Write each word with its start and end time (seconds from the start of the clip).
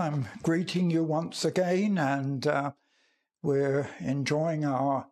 I'm 0.00 0.26
greeting 0.42 0.90
you 0.90 1.04
once 1.04 1.44
again, 1.44 1.98
and 1.98 2.46
uh, 2.46 2.72
we're 3.42 3.90
enjoying 4.00 4.64
our 4.64 5.08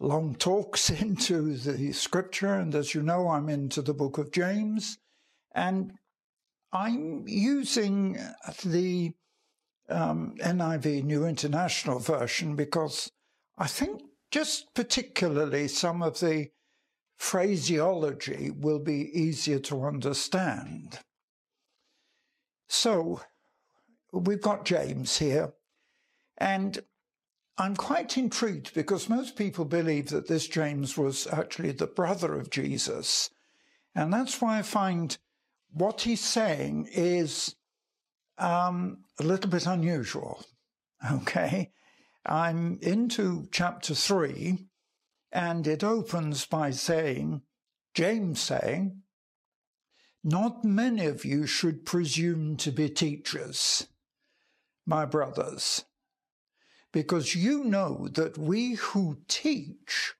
long 0.00 0.34
talks 0.34 0.90
into 1.02 1.54
the 1.56 1.92
scripture. 1.92 2.54
And 2.54 2.74
as 2.74 2.92
you 2.92 3.02
know, 3.02 3.28
I'm 3.28 3.48
into 3.48 3.82
the 3.82 3.94
book 3.94 4.18
of 4.18 4.32
James, 4.32 4.98
and 5.54 5.92
I'm 6.72 7.24
using 7.28 8.18
the 8.64 9.12
um, 9.88 10.34
NIV 10.40 11.04
New 11.04 11.24
International 11.24 12.00
Version 12.00 12.56
because 12.56 13.12
I 13.58 13.68
think 13.68 14.02
just 14.32 14.74
particularly 14.74 15.68
some 15.68 16.02
of 16.02 16.18
the 16.18 16.48
phraseology 17.16 18.50
will 18.50 18.80
be 18.80 19.08
easier 19.16 19.60
to 19.60 19.84
understand. 19.84 20.98
So, 22.68 23.20
we've 24.12 24.40
got 24.40 24.64
James 24.64 25.18
here, 25.18 25.52
and 26.38 26.78
I'm 27.58 27.76
quite 27.76 28.16
intrigued 28.16 28.72
because 28.72 29.08
most 29.10 29.36
people 29.36 29.66
believe 29.66 30.08
that 30.08 30.28
this 30.28 30.48
James 30.48 30.96
was 30.96 31.26
actually 31.26 31.72
the 31.72 31.86
brother 31.86 32.34
of 32.38 32.48
Jesus. 32.48 33.28
And 33.94 34.12
that's 34.12 34.40
why 34.40 34.58
I 34.58 34.62
find 34.62 35.16
what 35.72 36.00
he's 36.00 36.22
saying 36.22 36.88
is 36.92 37.54
um, 38.38 39.04
a 39.18 39.24
little 39.24 39.50
bit 39.50 39.66
unusual. 39.66 40.44
Okay. 41.12 41.72
I'm 42.26 42.78
into 42.82 43.48
chapter 43.50 43.94
three, 43.94 44.66
and 45.32 45.66
it 45.66 45.82
opens 45.82 46.44
by 46.44 46.72
saying, 46.72 47.40
James 47.94 48.38
saying, 48.38 49.00
Not 50.22 50.62
many 50.62 51.06
of 51.06 51.24
you 51.24 51.46
should 51.46 51.86
presume 51.86 52.58
to 52.58 52.70
be 52.70 52.90
teachers, 52.90 53.86
my 54.86 55.04
brothers, 55.04 55.84
because 56.92 57.34
you 57.34 57.64
know 57.64 58.08
that 58.12 58.38
we 58.38 58.74
who 58.74 59.18
teach 59.28 60.14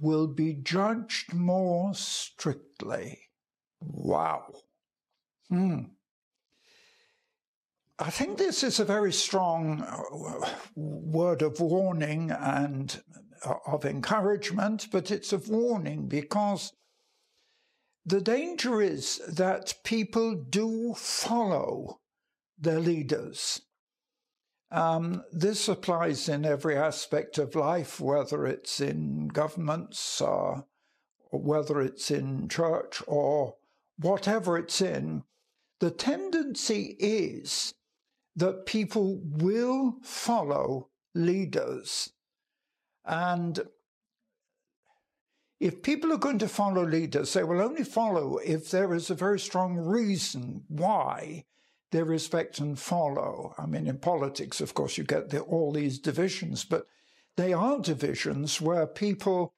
will 0.00 0.26
be 0.26 0.54
judged 0.54 1.34
more 1.34 1.94
strictly. 1.94 3.28
Wow. 3.80 4.52
Hmm. 5.48 5.80
I 7.98 8.10
think 8.10 8.38
this 8.38 8.64
is 8.64 8.80
a 8.80 8.84
very 8.84 9.12
strong 9.12 9.82
uh, 9.82 10.48
word 10.74 11.42
of 11.42 11.60
warning 11.60 12.30
and 12.30 13.00
uh, 13.44 13.54
of 13.66 13.84
encouragement, 13.84 14.88
but 14.90 15.10
it's 15.10 15.32
of 15.32 15.48
warning 15.48 16.08
because 16.08 16.72
the 18.04 18.20
danger 18.20 18.80
is 18.80 19.20
that 19.28 19.74
people 19.84 20.34
do 20.34 20.94
follow 20.94 22.00
their 22.58 22.80
leaders. 22.80 23.62
Um, 24.70 25.22
this 25.30 25.68
applies 25.68 26.28
in 26.28 26.46
every 26.46 26.76
aspect 26.76 27.36
of 27.36 27.54
life, 27.54 28.00
whether 28.00 28.46
it's 28.46 28.80
in 28.80 29.28
governments, 29.28 30.20
or 30.20 30.64
whether 31.30 31.80
it's 31.80 32.10
in 32.10 32.48
church, 32.48 33.02
or 33.06 33.56
whatever 33.98 34.56
it's 34.56 34.80
in. 34.80 35.24
The 35.80 35.90
tendency 35.90 36.96
is 36.98 37.74
that 38.36 38.64
people 38.64 39.20
will 39.22 39.96
follow 40.02 40.88
leaders. 41.14 42.12
And 43.04 43.60
if 45.60 45.82
people 45.82 46.12
are 46.12 46.18
going 46.18 46.38
to 46.38 46.48
follow 46.48 46.84
leaders, 46.84 47.34
they 47.34 47.44
will 47.44 47.60
only 47.60 47.84
follow 47.84 48.38
if 48.38 48.70
there 48.70 48.94
is 48.94 49.10
a 49.10 49.14
very 49.14 49.38
strong 49.38 49.76
reason 49.76 50.64
why 50.68 51.44
they 51.92 52.02
respect 52.02 52.58
and 52.58 52.78
follow. 52.78 53.54
I 53.58 53.66
mean, 53.66 53.86
in 53.86 53.98
politics, 53.98 54.60
of 54.60 54.74
course, 54.74 54.98
you 54.98 55.04
get 55.04 55.30
the, 55.30 55.40
all 55.40 55.72
these 55.72 55.98
divisions, 55.98 56.64
but 56.64 56.86
they 57.36 57.52
are 57.52 57.78
divisions 57.78 58.60
where 58.60 58.86
people 58.86 59.52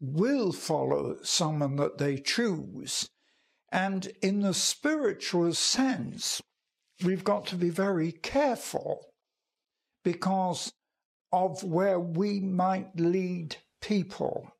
will 0.00 0.52
follow 0.52 1.16
someone 1.22 1.76
that 1.76 1.98
they 1.98 2.16
choose. 2.16 3.10
And 3.72 4.10
in 4.22 4.40
the 4.40 4.54
spiritual 4.54 5.52
sense, 5.52 6.40
we've 7.04 7.24
got 7.24 7.46
to 7.48 7.56
be 7.56 7.70
very 7.70 8.12
careful 8.12 9.06
because 10.04 10.72
of 11.32 11.62
where 11.62 12.00
we 12.00 12.40
might 12.40 12.98
lead 12.98 13.56
people. 13.80 14.52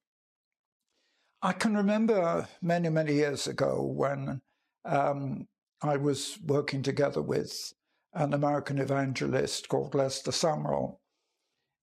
I 1.43 1.53
can 1.53 1.77
remember 1.77 2.49
many, 2.61 2.89
many 2.89 3.15
years 3.15 3.47
ago 3.47 3.83
when 3.83 4.43
um, 4.85 5.47
I 5.83 5.97
was 5.97 6.39
working 6.45 6.83
together 6.83 7.23
with 7.23 7.73
an 8.13 8.35
American 8.35 8.79
evangelist 8.79 9.69
called 9.69 9.95
Lester 9.95 10.31
Sumrall. 10.31 10.99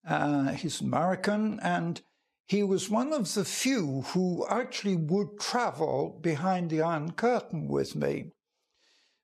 Uh, 0.08 0.54
he's 0.54 0.82
American, 0.82 1.60
and 1.62 2.02
he 2.48 2.64
was 2.64 2.90
one 2.90 3.12
of 3.12 3.34
the 3.34 3.44
few 3.44 4.04
who 4.14 4.46
actually 4.50 4.96
would 4.96 5.40
travel 5.40 6.18
behind 6.22 6.70
the 6.70 6.82
Iron 6.82 7.12
Curtain 7.12 7.68
with 7.68 7.96
me. 7.96 8.32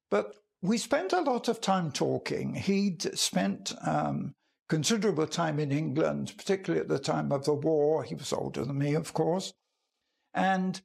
But 0.10 0.36
we 0.62 0.78
spent 0.78 1.14
a 1.14 1.22
lot 1.22 1.48
of 1.48 1.62
time 1.62 1.92
talking. 1.92 2.56
He'd 2.56 3.18
spent 3.18 3.74
um, 3.86 4.34
considerable 4.70 5.28
time 5.28 5.60
in 5.60 5.72
England, 5.72 6.34
particularly 6.38 6.82
at 6.82 6.90
the 6.90 7.00
time 7.00 7.32
of 7.32 7.46
the 7.46 7.54
war. 7.54 8.04
He 8.04 8.16
was 8.16 8.34
older 8.34 8.66
than 8.66 8.78
me, 8.78 8.94
of 8.96 9.14
course. 9.14 9.54
And 10.34 10.82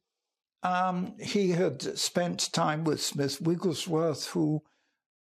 um, 0.62 1.14
he 1.20 1.50
had 1.50 1.98
spent 1.98 2.52
time 2.52 2.84
with 2.84 3.02
Smith 3.02 3.40
Wigglesworth, 3.40 4.28
who 4.28 4.62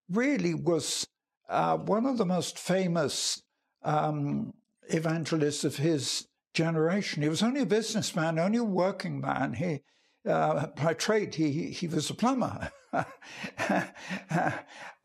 really 0.09 0.53
was 0.53 1.07
uh, 1.49 1.77
one 1.77 2.05
of 2.05 2.17
the 2.17 2.25
most 2.25 2.57
famous 2.57 3.41
um, 3.83 4.53
evangelists 4.89 5.63
of 5.63 5.77
his 5.77 6.27
generation. 6.53 7.21
He 7.21 7.29
was 7.29 7.43
only 7.43 7.61
a 7.61 7.65
businessman, 7.65 8.39
only 8.39 8.57
a 8.57 8.63
working 8.63 9.21
man. 9.21 9.53
He, 9.53 9.81
uh, 10.27 10.67
by 10.67 10.93
trade, 10.93 11.35
he, 11.35 11.69
he 11.71 11.87
was 11.87 12.09
a 12.09 12.15
plumber. 12.15 12.71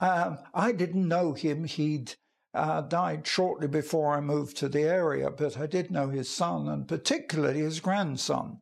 um, 0.00 0.38
I 0.54 0.72
didn't 0.72 1.06
know 1.06 1.34
him. 1.34 1.64
He'd 1.64 2.14
uh, 2.54 2.80
died 2.82 3.26
shortly 3.26 3.68
before 3.68 4.14
I 4.14 4.20
moved 4.20 4.56
to 4.58 4.68
the 4.68 4.82
area, 4.82 5.30
but 5.30 5.58
I 5.58 5.66
did 5.66 5.90
know 5.90 6.08
his 6.08 6.30
son 6.30 6.68
and 6.68 6.88
particularly 6.88 7.60
his 7.60 7.80
grandson. 7.80 8.60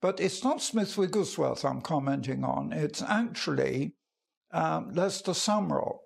But 0.00 0.20
it's 0.20 0.44
not 0.44 0.62
Smith 0.62 0.96
Wigglesworth 0.98 1.64
I'm 1.64 1.80
commenting 1.80 2.44
on, 2.44 2.72
it's 2.72 3.02
actually 3.02 3.94
um, 4.52 4.92
Lester 4.92 5.32
Sumrall, 5.32 5.98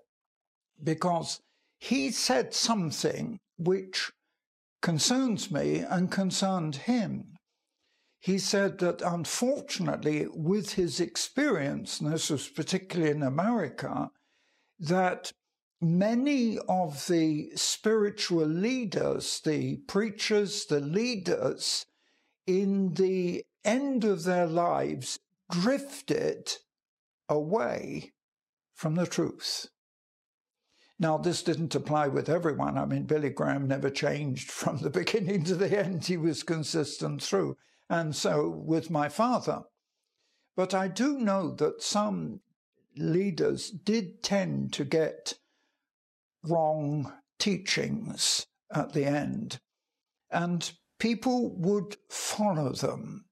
because 0.82 1.40
he 1.78 2.10
said 2.10 2.54
something 2.54 3.38
which 3.58 4.10
concerns 4.80 5.50
me 5.50 5.78
and 5.78 6.10
concerned 6.10 6.76
him. 6.76 7.36
He 8.20 8.38
said 8.38 8.78
that 8.78 9.02
unfortunately, 9.02 10.26
with 10.30 10.74
his 10.74 11.00
experience, 11.00 12.00
and 12.00 12.12
this 12.12 12.30
was 12.30 12.48
particularly 12.48 13.10
in 13.12 13.22
America, 13.22 14.10
that 14.78 15.32
many 15.80 16.58
of 16.68 17.06
the 17.06 17.50
spiritual 17.56 18.46
leaders, 18.46 19.40
the 19.40 19.76
preachers, 19.88 20.66
the 20.66 20.80
leaders, 20.80 21.86
in 22.46 22.94
the 22.94 23.44
end 23.64 24.04
of 24.04 24.24
their 24.24 24.46
lives, 24.46 25.18
drifted 25.50 26.52
away 27.28 28.12
from 28.74 28.94
the 28.94 29.06
truth. 29.06 29.68
Now, 30.98 31.16
this 31.16 31.42
didn't 31.42 31.74
apply 31.74 32.08
with 32.08 32.28
everyone. 32.28 32.76
I 32.76 32.84
mean, 32.84 33.04
Billy 33.04 33.30
Graham 33.30 33.66
never 33.66 33.90
changed 33.90 34.50
from 34.50 34.78
the 34.78 34.90
beginning 35.00 35.44
to 35.44 35.54
the 35.54 35.78
end. 35.78 36.04
He 36.06 36.16
was 36.16 36.42
consistent 36.42 37.22
through 37.22 37.56
and 37.90 38.14
so 38.14 38.48
with 38.48 38.88
my 38.88 39.08
father. 39.08 39.62
But 40.56 40.72
I 40.72 40.86
do 40.86 41.18
know 41.18 41.50
that 41.56 41.82
some 41.82 42.40
leaders 42.96 43.68
did 43.70 44.22
tend 44.22 44.72
to 44.74 44.84
get 44.84 45.34
wrong 46.44 47.12
teachings 47.38 48.46
at 48.72 48.92
the 48.92 49.04
end, 49.04 49.58
and 50.30 50.72
people 50.98 51.50
would 51.56 51.96
follow 52.08 52.72
them. 52.72 53.24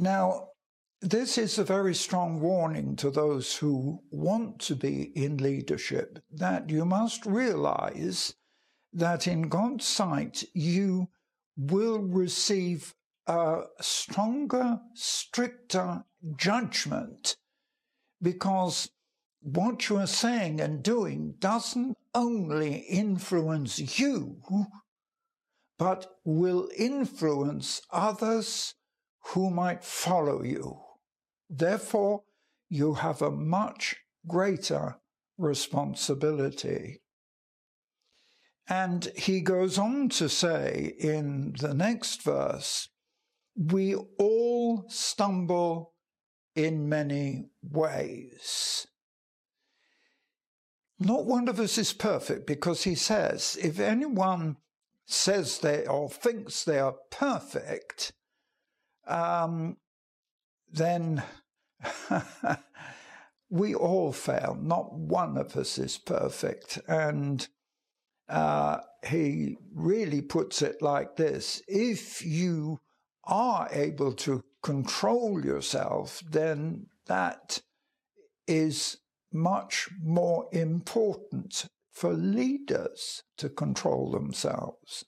Now, 0.00 0.48
this 1.02 1.36
is 1.36 1.58
a 1.58 1.64
very 1.64 1.94
strong 1.94 2.40
warning 2.40 2.96
to 2.96 3.10
those 3.10 3.56
who 3.56 4.02
want 4.10 4.58
to 4.60 4.74
be 4.74 5.12
in 5.14 5.36
leadership 5.36 6.20
that 6.32 6.70
you 6.70 6.86
must 6.86 7.26
realize 7.26 8.34
that 8.94 9.26
in 9.26 9.50
God's 9.50 9.84
sight 9.84 10.42
you 10.54 11.10
will 11.54 11.98
receive 11.98 12.94
a 13.26 13.64
stronger, 13.82 14.80
stricter 14.94 16.02
judgment 16.34 17.36
because 18.22 18.88
what 19.42 19.90
you 19.90 19.98
are 19.98 20.06
saying 20.06 20.62
and 20.62 20.82
doing 20.82 21.34
doesn't 21.40 21.98
only 22.14 22.76
influence 22.88 23.98
you, 23.98 24.40
but 25.78 26.16
will 26.24 26.70
influence 26.74 27.82
others 27.90 28.74
who 29.28 29.50
might 29.50 29.84
follow 29.84 30.42
you. 30.42 30.80
Therefore, 31.48 32.22
you 32.68 32.94
have 32.94 33.20
a 33.20 33.30
much 33.30 33.96
greater 34.26 34.96
responsibility. 35.38 37.00
And 38.68 39.10
he 39.16 39.40
goes 39.40 39.78
on 39.78 40.10
to 40.10 40.28
say 40.28 40.94
in 40.98 41.54
the 41.58 41.74
next 41.74 42.22
verse, 42.22 42.88
we 43.56 43.96
all 43.96 44.84
stumble 44.88 45.94
in 46.54 46.88
many 46.88 47.46
ways. 47.62 48.86
Not 50.98 51.24
one 51.24 51.48
of 51.48 51.58
us 51.58 51.78
is 51.78 51.92
perfect 51.92 52.46
because 52.46 52.84
he 52.84 52.94
says, 52.94 53.58
if 53.60 53.80
anyone 53.80 54.58
says 55.06 55.58
they 55.58 55.86
or 55.86 56.08
thinks 56.08 56.62
they 56.62 56.78
are 56.78 56.96
perfect, 57.10 58.12
um, 59.10 59.76
then 60.72 61.22
we 63.50 63.74
all 63.74 64.12
fail. 64.12 64.56
Not 64.60 64.94
one 64.94 65.36
of 65.36 65.56
us 65.56 65.78
is 65.78 65.98
perfect. 65.98 66.78
And 66.86 67.46
uh, 68.28 68.78
he 69.04 69.56
really 69.74 70.22
puts 70.22 70.62
it 70.62 70.80
like 70.80 71.16
this 71.16 71.62
if 71.66 72.24
you 72.24 72.78
are 73.24 73.68
able 73.72 74.12
to 74.12 74.44
control 74.62 75.44
yourself, 75.44 76.22
then 76.30 76.86
that 77.06 77.60
is 78.46 78.98
much 79.32 79.88
more 80.02 80.48
important 80.52 81.66
for 81.90 82.12
leaders 82.12 83.22
to 83.36 83.48
control 83.48 84.10
themselves. 84.10 85.04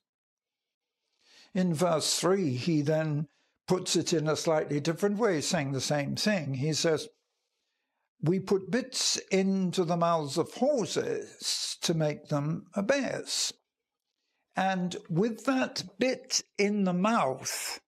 In 1.55 1.75
verse 1.75 2.19
3, 2.19 2.55
he 2.55 2.83
then 2.83 3.29
puts 3.73 3.97
it 3.97 4.13
in 4.13 4.29
a 4.29 4.37
slightly 4.37 4.81
different 4.81 5.17
way, 5.17 5.41
saying 5.41 5.73
the 5.73 5.81
same 5.81 6.15
thing. 6.15 6.53
He 6.53 6.75
says, 6.75 7.09
We 8.21 8.39
put 8.39 8.71
bits 8.71 9.17
into 9.31 9.87
the 9.87 9.97
mouths 9.97 10.37
of 10.37 10.53
horses 10.53 11.79
to 11.81 11.95
make 11.95 12.29
them 12.29 12.67
obey 12.77 13.05
us. 13.05 13.51
And 14.55 14.95
with 15.09 15.47
that 15.47 15.85
bit 15.99 16.43
in 16.59 16.85
the 16.85 16.93
mouth, 16.93 17.81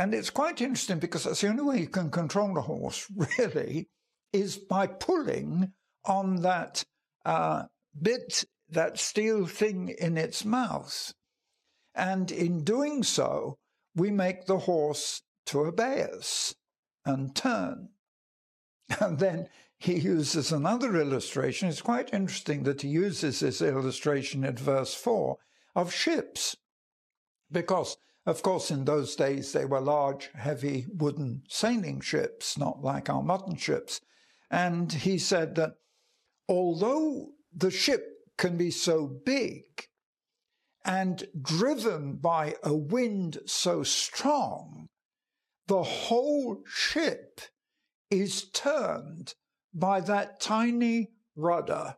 and 0.00 0.12
it's 0.12 0.30
quite 0.30 0.60
interesting 0.60 0.98
because 0.98 1.22
that's 1.22 1.42
the 1.42 1.46
only 1.46 1.62
way 1.62 1.78
you 1.78 1.86
can 1.86 2.10
control 2.10 2.58
a 2.58 2.62
horse, 2.62 3.06
really, 3.38 3.86
is 4.32 4.56
by 4.56 4.88
pulling 4.88 5.74
on 6.04 6.42
that 6.42 6.82
uh, 7.24 7.66
bit, 8.02 8.44
that 8.68 8.98
steel 8.98 9.46
thing 9.46 9.94
in 9.96 10.18
its 10.18 10.44
mouth. 10.44 11.14
And 11.94 12.32
in 12.32 12.64
doing 12.64 13.04
so, 13.04 13.58
we 13.94 14.10
make 14.10 14.46
the 14.46 14.58
horse 14.58 15.22
to 15.46 15.60
obey 15.60 16.02
us 16.02 16.54
and 17.04 17.34
turn. 17.34 17.88
And 19.00 19.18
then 19.18 19.48
he 19.78 19.94
uses 19.98 20.52
another 20.52 20.96
illustration. 20.96 21.68
It's 21.68 21.82
quite 21.82 22.12
interesting 22.12 22.62
that 22.64 22.82
he 22.82 22.88
uses 22.88 23.40
this 23.40 23.62
illustration 23.62 24.44
in 24.44 24.56
verse 24.56 24.94
4 24.94 25.38
of 25.74 25.92
ships. 25.92 26.56
Because, 27.50 27.96
of 28.26 28.42
course, 28.42 28.70
in 28.70 28.84
those 28.84 29.16
days 29.16 29.52
they 29.52 29.64
were 29.64 29.80
large, 29.80 30.30
heavy 30.34 30.86
wooden 30.92 31.42
sailing 31.48 32.00
ships, 32.00 32.58
not 32.58 32.82
like 32.82 33.10
our 33.10 33.22
modern 33.22 33.56
ships. 33.56 34.00
And 34.50 34.92
he 34.92 35.18
said 35.18 35.54
that 35.56 35.76
although 36.48 37.30
the 37.54 37.70
ship 37.70 38.06
can 38.36 38.56
be 38.56 38.70
so 38.70 39.06
big 39.06 39.88
and 40.84 41.26
driven 41.40 42.14
by 42.14 42.56
a 42.62 42.74
wind 42.74 43.38
so 43.46 43.82
strong, 43.82 44.88
the 45.68 45.82
whole 45.82 46.62
ship 46.66 47.40
is 48.10 48.44
turned 48.50 49.34
by 49.72 50.00
that 50.00 50.40
tiny 50.40 51.10
rudder. 51.36 51.96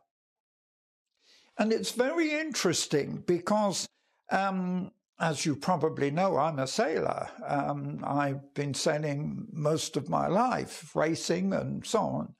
And 1.57 1.73
it's 1.73 1.91
very 1.91 2.31
interesting 2.31 3.23
because, 3.25 3.87
um, 4.31 4.91
as 5.19 5.45
you 5.45 5.55
probably 5.55 6.11
know, 6.11 6.37
I'm 6.37 6.59
a 6.59 6.67
sailor. 6.67 7.29
Um, 7.45 8.03
I've 8.05 8.53
been 8.53 8.73
sailing 8.73 9.47
most 9.51 9.97
of 9.97 10.09
my 10.09 10.27
life, 10.27 10.95
racing 10.95 11.53
and 11.53 11.85
so 11.85 11.99
on. 11.99 12.35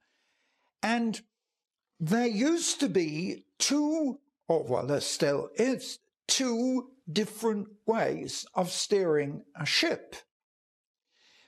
And 0.83 1.21
there 1.99 2.27
used 2.27 2.79
to 2.81 2.89
be 2.89 3.45
two, 3.57 4.19
or 4.47 4.63
well, 4.63 4.85
there 4.85 5.01
still 5.01 5.49
is, 5.55 5.99
two 6.27 6.89
different 7.11 7.67
ways 7.85 8.45
of 8.53 8.71
steering 8.71 9.43
a 9.59 9.65
ship. 9.65 10.15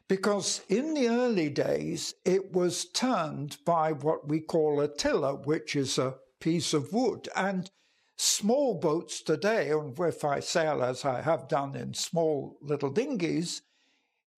Because 0.07 0.61
in 0.69 0.93
the 0.93 1.09
early 1.09 1.49
days, 1.49 2.13
it 2.23 2.53
was 2.53 2.85
turned 2.85 3.57
by 3.65 3.91
what 3.91 4.27
we 4.27 4.39
call 4.39 4.79
a 4.79 4.87
tiller, 4.87 5.35
which 5.35 5.75
is 5.75 5.97
a 5.97 6.15
piece 6.39 6.73
of 6.73 6.93
wood. 6.93 7.27
And 7.35 7.69
small 8.15 8.75
boats 8.75 9.21
today, 9.21 9.69
and 9.71 9.97
if 9.99 10.23
I 10.23 10.39
sail 10.39 10.81
as 10.81 11.03
I 11.03 11.21
have 11.21 11.49
done 11.49 11.75
in 11.75 11.93
small 11.93 12.57
little 12.61 12.89
dinghies, 12.89 13.63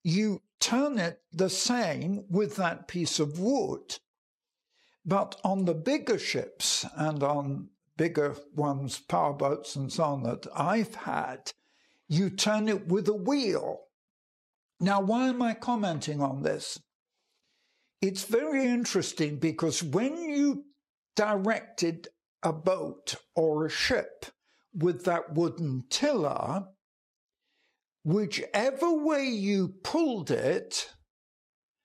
you 0.04 0.42
turn 0.60 0.98
it 0.98 1.22
the 1.32 1.50
same 1.50 2.26
with 2.30 2.56
that 2.56 2.88
piece 2.88 3.20
of 3.20 3.40
wood. 3.40 4.00
But 5.06 5.40
on 5.44 5.66
the 5.66 5.76
bigger 5.76 6.20
ships 6.20 6.86
and 6.96 7.24
on 7.24 7.70
bigger 8.00 8.34
ones, 8.56 8.98
power 8.98 9.34
boats 9.34 9.76
and 9.76 9.92
so 9.92 10.04
on 10.04 10.24
that 10.24 10.48
I've 10.56 10.96
had, 10.96 11.52
you 12.08 12.30
turn 12.30 12.70
it 12.70 12.88
with 12.88 13.10
a 13.10 13.14
wheel. 13.14 13.82
Now, 14.80 15.02
why 15.02 15.28
am 15.28 15.42
I 15.42 15.54
commenting 15.54 16.22
on 16.22 16.42
this? 16.42 16.80
It's 18.02 18.24
very 18.24 18.66
interesting 18.66 19.38
because 19.38 19.84
when 19.84 20.18
you 20.18 20.64
directed 21.18 22.08
a 22.42 22.54
boat 22.54 23.16
or 23.36 23.66
a 23.66 23.70
ship 23.70 24.28
with 24.74 25.04
that 25.04 25.34
wooden 25.34 25.84
tiller, 25.90 26.68
whichever 28.06 28.94
way 28.94 29.26
you 29.26 29.74
pulled 29.84 30.32
it, 30.32 30.90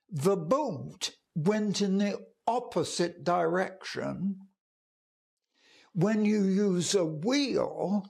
the 0.09 0.37
boat 0.37 1.17
went 1.35 1.81
in 1.81 1.99
the 1.99 2.21
opposite 2.47 3.25
direction 3.25 4.37
when 5.95 6.25
you 6.25 6.43
use 6.45 6.95
a 6.95 7.05
wheel, 7.05 8.05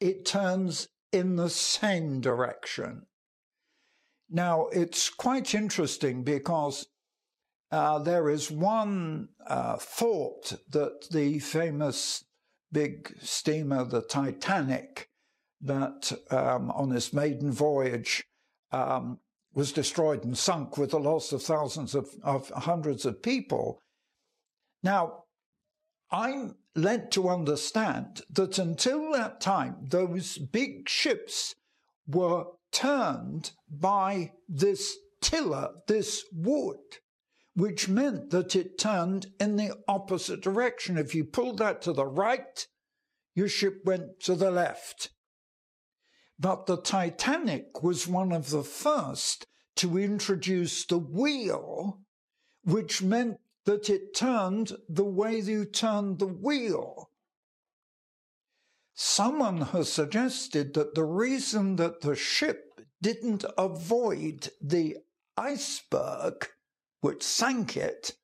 it 0.00 0.24
turns 0.24 0.88
in 1.12 1.36
the 1.36 1.50
same 1.50 2.20
direction. 2.20 3.02
Now, 4.30 4.68
it's 4.68 5.10
quite 5.10 5.54
interesting 5.54 6.22
because 6.22 6.86
uh, 7.72 7.98
there 7.98 8.28
is 8.28 8.50
one 8.50 9.28
uh, 9.46 9.76
thought 9.76 10.54
that 10.70 11.08
the 11.10 11.40
famous 11.40 12.24
big 12.72 13.12
steamer, 13.20 13.84
the 13.84 14.02
Titanic, 14.02 15.08
that 15.60 16.12
um, 16.30 16.70
on 16.70 16.92
its 16.92 17.12
maiden 17.12 17.50
voyage 17.50 18.24
um, 18.70 19.18
was 19.52 19.72
destroyed 19.72 20.24
and 20.24 20.38
sunk 20.38 20.78
with 20.78 20.90
the 20.92 21.00
loss 21.00 21.32
of 21.32 21.42
thousands 21.42 21.94
of, 21.96 22.08
of 22.22 22.50
hundreds 22.50 23.04
of 23.04 23.20
people. 23.20 23.80
Now, 24.82 25.24
I'm 26.12 26.56
led 26.74 27.12
to 27.12 27.28
understand 27.28 28.22
that 28.30 28.58
until 28.58 29.12
that 29.12 29.40
time, 29.40 29.76
those 29.82 30.38
big 30.38 30.88
ships 30.88 31.54
were 32.06 32.44
turned 32.72 33.52
by 33.68 34.32
this 34.48 34.96
tiller, 35.20 35.70
this 35.86 36.24
wood, 36.32 36.78
which 37.54 37.88
meant 37.88 38.30
that 38.30 38.56
it 38.56 38.78
turned 38.78 39.26
in 39.38 39.56
the 39.56 39.76
opposite 39.86 40.40
direction. 40.40 40.96
If 40.96 41.14
you 41.14 41.24
pulled 41.24 41.58
that 41.58 41.82
to 41.82 41.92
the 41.92 42.06
right, 42.06 42.66
your 43.34 43.48
ship 43.48 43.82
went 43.84 44.20
to 44.20 44.34
the 44.34 44.50
left. 44.50 45.10
But 46.38 46.66
the 46.66 46.78
Titanic 46.78 47.82
was 47.82 48.08
one 48.08 48.32
of 48.32 48.50
the 48.50 48.64
first 48.64 49.46
to 49.76 49.98
introduce 49.98 50.84
the 50.86 50.98
wheel, 50.98 52.00
which 52.64 53.02
meant 53.02 53.38
that 53.70 53.88
it 53.88 54.12
turned 54.12 54.72
the 54.88 55.04
way 55.04 55.38
you 55.38 55.64
turned 55.64 56.18
the 56.18 56.26
wheel. 56.26 57.08
Someone 58.94 59.60
has 59.60 59.92
suggested 59.92 60.74
that 60.74 60.96
the 60.96 61.04
reason 61.04 61.76
that 61.76 62.00
the 62.00 62.16
ship 62.16 62.80
didn't 63.00 63.44
avoid 63.56 64.48
the 64.60 64.96
iceberg, 65.36 66.48
which 67.00 67.22
sank 67.22 67.76
it, 67.76 68.16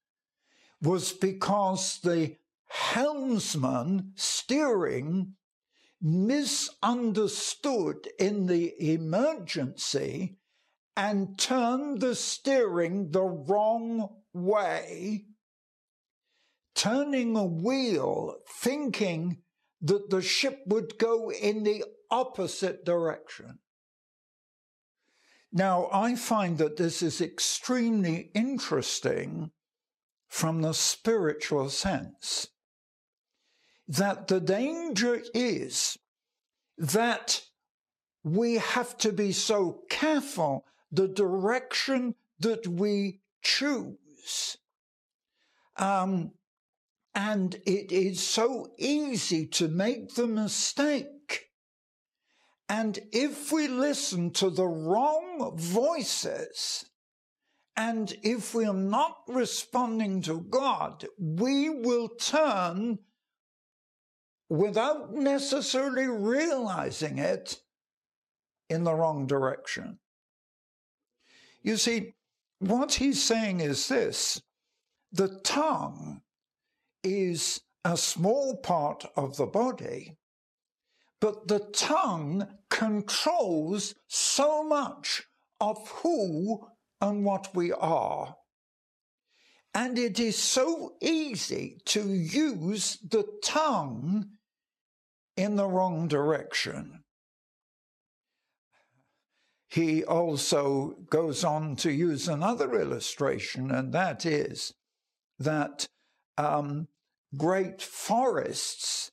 was 0.83 1.12
because 1.12 2.00
the 2.00 2.35
helmsman 2.67 4.15
steering 4.17 5.37
misunderstood 6.03 8.09
in 8.19 8.47
the 8.47 8.75
emergency 8.93 10.38
and 10.97 11.38
turned 11.38 12.00
the 12.00 12.17
steering 12.17 13.12
the 13.12 13.23
wrong 13.23 14.09
way 14.33 15.26
turning 16.76 17.37
a 17.37 17.45
wheel, 17.45 18.37
thinking 18.61 19.38
that 19.80 20.11
the 20.11 20.23
ship 20.23 20.62
would 20.66 20.99
go 20.99 21.33
in 21.33 21.64
the 21.64 21.83
opposite 22.11 22.85
direction. 22.85 23.59
Now, 25.52 25.88
I 25.92 26.14
find 26.14 26.59
that 26.59 26.76
this 26.76 27.02
is 27.02 27.21
extremely 27.21 28.30
interesting 28.35 29.50
from 30.28 30.61
the 30.61 30.75
spiritual 30.75 31.71
sense. 31.71 32.49
That 33.88 34.28
the 34.28 34.40
danger 34.40 35.23
is 35.33 35.97
that 36.76 37.42
we 38.23 38.54
have 38.54 38.99
to 38.99 39.12
be 39.12 39.33
so 39.33 39.83
careful 39.88 40.66
the 40.90 41.09
direction 41.09 42.16
that 42.40 42.66
we 42.66 43.21
choose. 43.42 44.59
Um, 45.76 46.33
and 47.16 47.54
it 47.64 47.90
is 47.90 48.23
so 48.23 48.73
easy 48.76 49.46
to 49.46 49.68
make 49.68 50.14
the 50.14 50.26
mistake. 50.26 51.46
And 52.68 52.99
if 53.11 53.50
we 53.50 53.68
listen 53.68 54.32
to 54.32 54.50
the 54.50 54.66
wrong 54.66 55.56
voices, 55.56 56.85
and 57.75 58.14
if 58.23 58.54
we 58.54 58.66
are 58.66 58.75
not 58.75 59.16
responding 59.28 60.20
to 60.23 60.40
God, 60.40 61.06
we 61.18 61.70
will 61.70 62.11
turn 62.11 62.99
without 64.50 65.14
necessarily 65.14 66.06
realizing 66.06 67.16
it 67.18 67.61
in 68.68 68.85
the 68.85 68.94
wrong 68.94 69.26
direction. 69.26 69.99
You 71.62 71.78
see, 71.78 72.14
what 72.58 72.94
he's 72.94 73.23
saying 73.23 73.61
is 73.61 73.88
this 73.88 74.42
the 75.12 75.40
tongue 75.42 76.20
is 77.06 77.60
a 77.84 77.96
small 77.96 78.56
part 78.56 79.06
of 79.16 79.36
the 79.36 79.46
body, 79.46 80.16
but 81.20 81.46
the 81.46 81.60
tongue 81.72 82.48
controls 82.68 83.94
so 84.08 84.64
much 84.64 85.22
of 85.60 85.88
who 85.88 86.66
and 87.00 87.25
what 87.25 87.54
we 87.54 87.72
are. 87.72 88.34
And 89.72 89.98
it 89.98 90.18
is 90.18 90.36
so 90.36 90.96
easy 91.00 91.78
to 91.86 92.12
use 92.12 92.98
the 93.08 93.25
tongue 93.44 94.30
in 95.36 95.56
the 95.56 95.68
wrong 95.68 96.08
direction. 96.08 97.04
He 99.68 100.02
also 100.02 100.96
goes 101.10 101.44
on 101.44 101.76
to 101.76 101.92
use 101.92 102.26
another 102.26 102.80
illustration, 102.80 103.70
and 103.70 103.92
that 103.92 104.25
is 104.25 104.72
that 105.38 105.86
um, 106.38 106.88
great 107.35 107.80
forests 107.80 109.11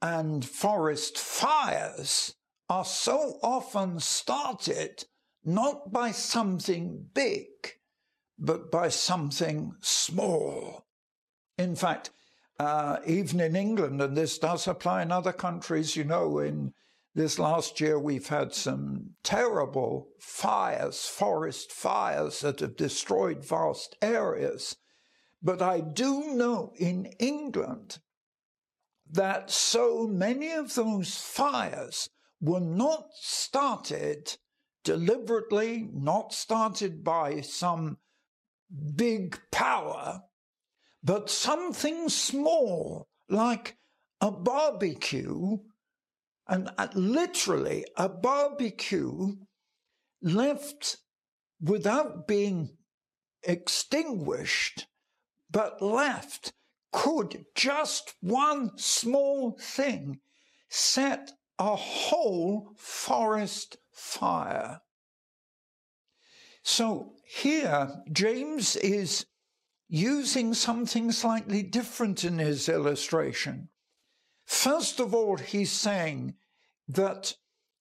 and 0.00 0.44
forest 0.44 1.18
fires 1.18 2.34
are 2.68 2.84
so 2.84 3.38
often 3.42 4.00
started 4.00 5.04
not 5.44 5.92
by 5.92 6.10
something 6.10 7.06
big, 7.14 7.46
but 8.38 8.70
by 8.70 8.88
something 8.88 9.74
small. 9.80 10.86
In 11.56 11.74
fact, 11.74 12.10
uh, 12.58 12.98
even 13.06 13.40
in 13.40 13.56
England, 13.56 14.00
and 14.02 14.16
this 14.16 14.38
does 14.38 14.66
apply 14.66 15.02
in 15.02 15.12
other 15.12 15.32
countries, 15.32 15.96
you 15.96 16.04
know, 16.04 16.38
in 16.38 16.72
this 17.14 17.38
last 17.38 17.80
year 17.80 17.98
we've 17.98 18.28
had 18.28 18.52
some 18.52 19.10
terrible 19.22 20.08
fires, 20.20 21.06
forest 21.06 21.72
fires 21.72 22.40
that 22.40 22.60
have 22.60 22.76
destroyed 22.76 23.44
vast 23.44 23.96
areas. 24.02 24.76
But 25.42 25.62
I 25.62 25.80
do 25.80 26.34
know 26.34 26.72
in 26.76 27.06
England 27.18 27.98
that 29.10 29.50
so 29.50 30.06
many 30.06 30.50
of 30.50 30.74
those 30.74 31.16
fires 31.16 32.10
were 32.40 32.60
not 32.60 33.08
started 33.14 34.36
deliberately, 34.84 35.88
not 35.92 36.32
started 36.32 37.04
by 37.04 37.40
some 37.40 37.98
big 38.96 39.40
power, 39.50 40.22
but 41.02 41.30
something 41.30 42.08
small 42.08 43.08
like 43.28 43.76
a 44.20 44.30
barbecue, 44.30 45.58
and 46.48 46.70
uh, 46.76 46.88
literally 46.94 47.84
a 47.96 48.08
barbecue 48.08 49.36
left 50.20 50.96
without 51.60 52.26
being 52.26 52.76
extinguished 53.42 54.87
but 55.50 55.80
left, 55.82 56.52
could 56.92 57.44
just 57.54 58.14
one 58.20 58.76
small 58.76 59.58
thing 59.60 60.20
set 60.68 61.32
a 61.58 61.76
whole 61.76 62.72
forest 62.76 63.76
fire. 63.92 64.80
So 66.62 67.14
here, 67.24 68.02
James 68.12 68.76
is 68.76 69.26
using 69.88 70.54
something 70.54 71.10
slightly 71.12 71.62
different 71.62 72.24
in 72.24 72.38
his 72.38 72.68
illustration. 72.68 73.70
First 74.44 75.00
of 75.00 75.14
all, 75.14 75.36
he's 75.36 75.72
saying 75.72 76.34
that 76.88 77.34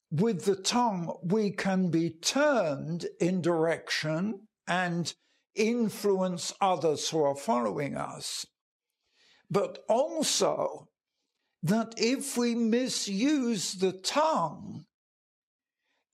with 0.10 0.46
the 0.46 0.56
tongue 0.56 1.18
we 1.24 1.52
can 1.52 1.90
be 1.90 2.10
turned 2.10 3.08
in 3.20 3.42
direction 3.42 4.48
and 4.68 5.14
influence 5.58 6.54
others 6.62 7.10
who 7.10 7.24
are 7.24 7.36
following 7.36 7.98
us, 7.98 8.46
but 9.50 9.80
also 9.90 10.88
that 11.64 11.94
if 11.98 12.38
we 12.38 12.56
misuse 12.56 13.74
the 13.74 13.92
tongue, 13.92 14.86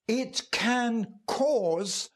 it 0.08 0.42
can 0.50 1.06
cause 1.26 2.10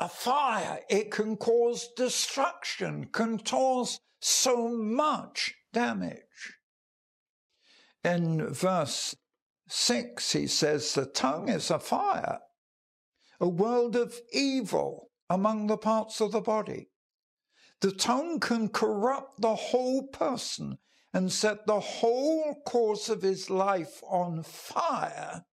a 0.00 0.08
fire, 0.08 0.80
it 0.88 1.10
can 1.10 1.36
cause 1.36 1.88
destruction, 1.96 3.06
can 3.12 3.38
cause 3.38 4.00
so 4.20 4.68
much 4.68 5.54
damage. 5.72 6.58
In 8.02 8.52
verse 8.52 9.14
6, 9.68 10.32
he 10.32 10.46
says, 10.46 10.92
The 10.92 11.06
tongue 11.06 11.48
is 11.48 11.70
a 11.70 11.78
fire, 11.78 12.40
a 13.40 13.48
world 13.48 13.96
of 13.96 14.14
evil 14.32 15.10
among 15.30 15.66
the 15.66 15.76
parts 15.76 16.20
of 16.20 16.32
the 16.32 16.40
body. 16.40 16.90
The 17.80 17.92
tongue 17.92 18.40
can 18.40 18.68
corrupt 18.68 19.40
the 19.40 19.54
whole 19.54 20.06
person 20.06 20.78
and 21.12 21.32
set 21.32 21.66
the 21.66 21.80
whole 21.80 22.62
course 22.66 23.08
of 23.08 23.22
his 23.22 23.50
life 23.50 24.02
on 24.04 24.42
fire. 24.42 25.44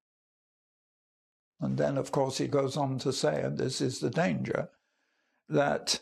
And 1.59 1.77
then, 1.77 1.97
of 1.97 2.11
course, 2.11 2.39
he 2.39 2.47
goes 2.47 2.75
on 2.75 2.97
to 2.99 3.13
say, 3.13 3.41
and 3.43 3.57
this 3.57 3.81
is 3.81 3.99
the 3.99 4.09
danger, 4.09 4.69
that 5.47 5.99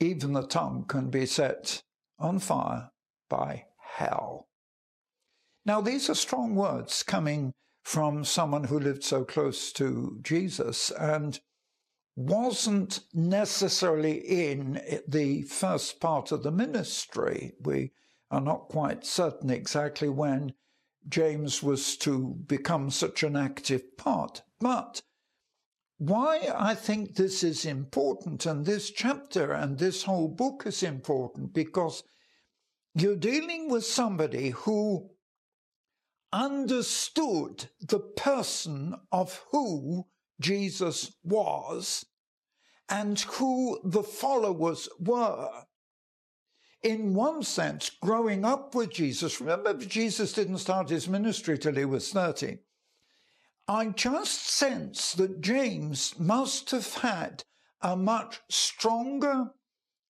even 0.00 0.32
the 0.32 0.46
tongue 0.46 0.84
can 0.88 1.10
be 1.10 1.26
set 1.26 1.82
on 2.18 2.38
fire 2.38 2.90
by 3.28 3.66
hell. 3.78 4.48
Now, 5.66 5.80
these 5.80 6.08
are 6.08 6.14
strong 6.14 6.54
words 6.54 7.02
coming 7.02 7.52
from 7.82 8.24
someone 8.24 8.64
who 8.64 8.78
lived 8.78 9.04
so 9.04 9.24
close 9.24 9.72
to 9.72 10.18
Jesus. 10.22 10.90
And 10.90 11.38
wasn't 12.16 13.00
necessarily 13.12 14.18
in 14.18 14.80
the 15.08 15.42
first 15.42 16.00
part 16.00 16.30
of 16.32 16.42
the 16.42 16.52
ministry. 16.52 17.52
We 17.60 17.92
are 18.30 18.40
not 18.40 18.68
quite 18.68 19.04
certain 19.04 19.50
exactly 19.50 20.08
when 20.08 20.54
James 21.08 21.62
was 21.62 21.96
to 21.98 22.36
become 22.46 22.90
such 22.90 23.22
an 23.22 23.36
active 23.36 23.96
part. 23.96 24.42
But 24.60 25.02
why 25.98 26.48
I 26.56 26.74
think 26.74 27.14
this 27.14 27.42
is 27.44 27.64
important, 27.64 28.46
and 28.46 28.64
this 28.64 28.90
chapter 28.90 29.52
and 29.52 29.78
this 29.78 30.04
whole 30.04 30.28
book 30.28 30.64
is 30.66 30.82
important, 30.82 31.52
because 31.52 32.02
you're 32.94 33.16
dealing 33.16 33.68
with 33.70 33.84
somebody 33.84 34.50
who 34.50 35.10
understood 36.32 37.70
the 37.80 38.00
person 38.00 38.94
of 39.12 39.42
who 39.50 40.06
Jesus 40.40 41.12
was 41.22 42.04
and 42.88 43.18
who 43.20 43.80
the 43.84 44.02
followers 44.02 44.88
were. 44.98 45.50
In 46.82 47.14
one 47.14 47.42
sense, 47.42 47.90
growing 48.02 48.44
up 48.44 48.74
with 48.74 48.92
Jesus, 48.92 49.40
remember 49.40 49.72
Jesus 49.74 50.34
didn't 50.34 50.58
start 50.58 50.90
his 50.90 51.08
ministry 51.08 51.56
till 51.58 51.74
he 51.74 51.86
was 51.86 52.12
30. 52.12 52.58
I 53.66 53.86
just 53.86 54.46
sense 54.46 55.14
that 55.14 55.40
James 55.40 56.18
must 56.18 56.70
have 56.72 56.92
had 56.96 57.44
a 57.80 57.96
much 57.96 58.40
stronger 58.50 59.52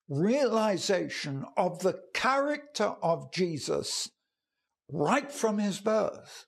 realization 0.09 1.45
of 1.57 1.78
the 1.81 2.00
character 2.12 2.97
of 3.02 3.33
Jesus 3.33 4.11
right 4.88 5.31
from 5.31 5.59
his 5.59 5.78
birth. 5.81 6.47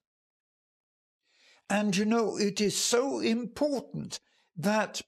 And 1.68 1.96
you 1.96 2.04
know, 2.04 2.36
it 2.36 2.60
is 2.60 2.76
so 2.76 3.20
important 3.20 4.20
that 4.56 5.02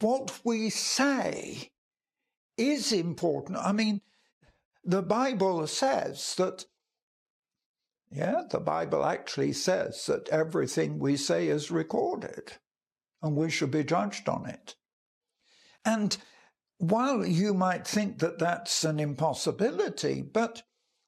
what 0.00 0.40
we 0.44 0.70
say 0.70 1.70
is 2.56 2.92
important. 2.92 3.58
I 3.58 3.72
mean, 3.72 4.00
the 4.84 5.02
Bible 5.02 5.66
says 5.66 6.34
that, 6.36 6.64
yeah, 8.10 8.42
the 8.50 8.60
Bible 8.60 9.04
actually 9.04 9.52
says 9.52 10.06
that 10.06 10.28
everything 10.28 10.98
we 10.98 11.16
say 11.16 11.48
is 11.48 11.70
recorded 11.70 12.52
and 13.22 13.36
we 13.36 13.50
should 13.50 13.70
be 13.70 13.84
judged 13.84 14.28
on 14.28 14.46
it. 14.46 14.74
And 15.84 16.16
while 16.78 17.26
you 17.26 17.52
might 17.52 17.86
think 17.86 18.18
that 18.20 18.38
that's 18.38 18.84
an 18.84 18.98
impossibility, 18.98 20.22
but 20.22 20.62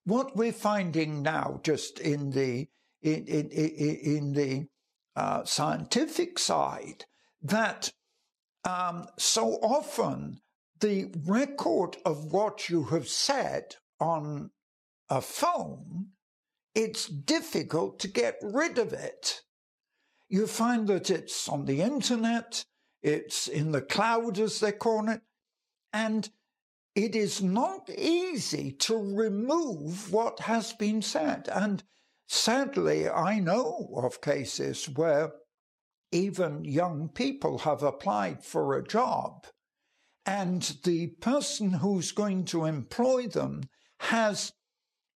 what 0.05 0.37
we're 0.37 0.53
finding 0.53 1.23
now, 1.23 1.61
just 1.63 1.99
in 1.99 2.31
the 2.31 2.69
in 3.01 3.27
in, 3.27 3.49
in 3.51 4.33
the 4.33 4.69
uh, 5.17 5.45
scientific 5.45 6.39
side, 6.39 7.05
that 7.43 7.93
um, 8.65 9.07
so 9.19 9.55
often 9.63 10.41
the 10.81 11.11
record 11.27 11.97
of 12.05 12.33
what 12.33 12.69
you 12.69 12.85
have 12.85 13.09
said 13.09 13.77
on 14.01 14.51
a 15.09 15.21
phone, 15.21 16.09
it's 16.75 17.07
difficult 17.07 17.99
to 18.01 18.09
get 18.09 18.37
rid 18.43 18.79
of 18.79 18.93
it. 18.93 19.43
You 20.29 20.47
find 20.47 20.89
that 20.89 21.11
it's 21.11 21.49
on 21.49 21.67
the 21.67 21.83
internet, 21.83 22.65
it's 23.03 23.49
in 23.49 23.73
the 23.73 23.83
cloud, 23.83 24.39
as 24.39 24.61
they 24.61 24.73
call 24.73 25.09
it, 25.09 25.21
and 25.93 26.31
it 26.95 27.15
is 27.15 27.43
not 27.43 27.91
easy 27.91 28.73
to 28.73 28.97
remove 28.97 30.13
what 30.13 30.41
has 30.41 30.73
been 30.73 31.03
said. 31.03 31.49
And 31.53 31.83
sadly, 32.27 33.09
I 33.09 33.39
know 33.39 33.91
of 33.97 34.21
cases 34.21 34.89
where 34.89 35.33
even 36.11 36.65
young 36.65 37.09
people 37.09 37.59
have 37.59 37.83
applied 37.83 38.45
for 38.45 38.75
a 38.75 38.85
job, 38.85 39.47
and 40.27 40.63
the 40.85 41.09
person 41.21 41.73
who's 41.73 42.13
going 42.13 42.45
to 42.47 42.65
employ 42.65 43.27
them 43.27 43.63
has 44.01 44.53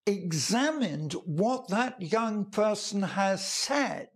examined 0.07 1.13
what 1.25 1.67
that 1.69 2.01
young 2.01 2.45
person 2.45 3.01
has 3.01 3.45
said, 3.45 4.09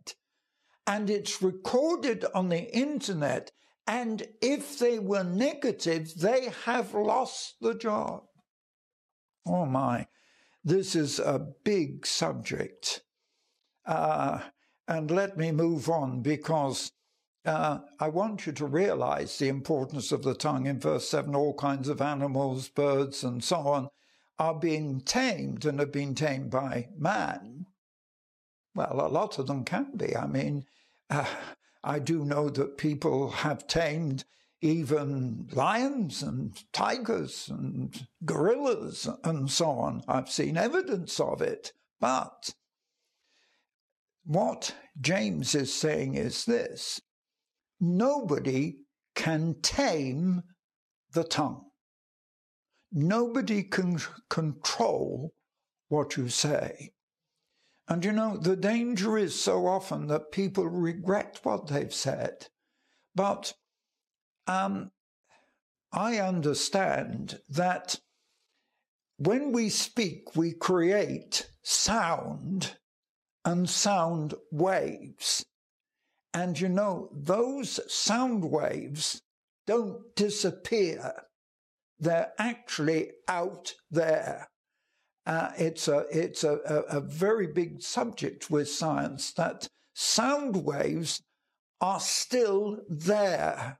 and 0.87 1.09
it's 1.09 1.41
recorded 1.41 2.25
on 2.33 2.49
the 2.49 2.75
internet. 2.75 3.51
And 3.85 4.27
if 4.39 4.77
they 4.77 4.99
were 4.99 5.23
negative, 5.23 6.13
they 6.15 6.49
have 6.65 6.93
lost 6.93 7.55
the 7.59 7.73
job. 7.73 8.21
Oh 9.47 9.65
my, 9.65 10.05
this 10.63 10.95
is 10.95 11.19
a 11.19 11.39
big 11.63 12.05
subject. 12.05 13.01
Uh, 13.85 14.39
and 14.87 15.11
let 15.11 15.37
me 15.37 15.51
move 15.51 15.89
on 15.89 16.21
because 16.21 16.91
uh, 17.45 17.79
I 17.99 18.09
want 18.09 18.45
you 18.45 18.53
to 18.53 18.65
realize 18.65 19.37
the 19.37 19.47
importance 19.47 20.11
of 20.11 20.23
the 20.23 20.35
tongue. 20.35 20.65
In 20.65 20.79
verse 20.79 21.07
7, 21.07 21.35
all 21.35 21.53
kinds 21.53 21.87
of 21.87 22.01
animals, 22.01 22.69
birds, 22.69 23.23
and 23.23 23.43
so 23.43 23.57
on 23.67 23.89
are 24.37 24.55
being 24.55 25.01
tamed 25.01 25.65
and 25.65 25.79
have 25.79 25.91
been 25.91 26.15
tamed 26.15 26.49
by 26.49 26.87
man. 26.97 27.65
Well, 28.75 28.99
a 28.99 29.09
lot 29.09 29.39
of 29.39 29.47
them 29.47 29.63
can 29.65 29.97
be. 29.97 30.15
I 30.15 30.27
mean, 30.27 30.65
uh, 31.09 31.25
I 31.83 31.99
do 31.99 32.25
know 32.25 32.49
that 32.49 32.77
people 32.77 33.29
have 33.29 33.67
tamed 33.67 34.25
even 34.61 35.47
lions 35.53 36.21
and 36.21 36.57
tigers 36.73 37.49
and 37.49 38.07
gorillas 38.25 39.07
and 39.23 39.49
so 39.49 39.69
on. 39.69 40.01
I've 40.07 40.29
seen 40.29 40.57
evidence 40.57 41.19
of 41.19 41.41
it. 41.41 41.71
But 41.99 42.53
what 44.25 44.75
James 44.99 45.55
is 45.55 45.73
saying 45.73 46.15
is 46.15 46.45
this 46.45 47.01
nobody 47.79 48.75
can 49.15 49.55
tame 49.61 50.43
the 51.13 51.23
tongue. 51.23 51.65
Nobody 52.91 53.63
can 53.63 53.99
control 54.29 55.33
what 55.87 56.17
you 56.17 56.29
say. 56.29 56.91
And 57.87 58.05
you 58.05 58.11
know, 58.11 58.37
the 58.37 58.55
danger 58.55 59.17
is 59.17 59.39
so 59.39 59.65
often 59.65 60.07
that 60.07 60.31
people 60.31 60.67
regret 60.67 61.39
what 61.43 61.67
they've 61.67 61.93
said. 61.93 62.47
But 63.15 63.53
um, 64.49 64.91
I 65.91 66.17
understand 66.17 67.39
that 67.49 67.99
when 69.17 69.51
we 69.51 69.69
speak, 69.69 70.35
we 70.35 70.53
create 70.53 71.49
sound 71.61 72.77
and 73.45 73.69
sound 73.69 74.33
waves. 74.51 75.45
And 76.33 76.59
you 76.59 76.69
know, 76.69 77.09
those 77.13 77.79
sound 77.91 78.43
waves 78.43 79.21
don't 79.65 80.15
disappear 80.15 81.13
they're 81.99 82.31
actually 82.39 83.11
out 83.27 83.73
there. 83.91 84.47
Uh, 85.25 85.51
it's 85.57 85.87
a 85.87 86.05
it's 86.11 86.43
a, 86.43 86.59
a, 86.65 86.97
a 86.97 87.01
very 87.01 87.47
big 87.47 87.81
subject 87.81 88.49
with 88.49 88.69
science 88.69 89.31
that 89.33 89.67
sound 89.93 90.63
waves 90.63 91.21
are 91.81 91.99
still 91.99 92.79
there. 92.89 93.79